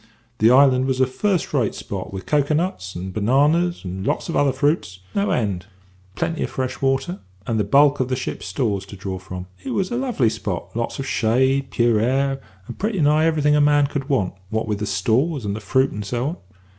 [0.39, 4.35] "The island was a first rate spot, with cocoa nuts and bananas, and lots of
[4.35, 5.67] other fruits, no end;
[6.15, 9.45] plenty of fresh water, and the bulk of the ship's stores to draw from.
[9.63, 13.61] It was a lovely spot; lots of shade, pure air, and pretty nigh everything a
[13.61, 16.37] man could want, what with the stores, and the fruit, and so on.